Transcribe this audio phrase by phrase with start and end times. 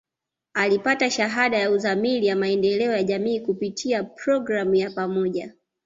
[0.53, 5.53] Alipata Shahada ya Uzamili ya Maendeleo ya Jamii kupitia programu ya pamoja